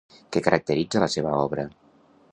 [0.35, 1.67] Què caracteritza la seva obra?